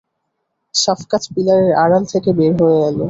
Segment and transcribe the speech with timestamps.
[0.75, 2.97] সাফকাত পিলারের আড়াল থেকে বের হয়ে এল।